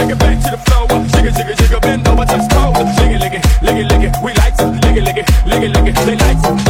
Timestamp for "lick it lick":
3.00-3.34, 3.20-3.76, 3.60-4.08, 4.68-5.18, 5.04-5.62, 5.44-5.88